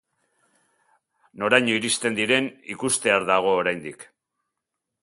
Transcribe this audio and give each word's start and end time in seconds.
Noraino 1.43 1.75
iristen 1.81 2.17
diren 2.21 2.49
ikustear 2.79 3.31
dago 3.33 3.55
oraindik. 3.61 4.11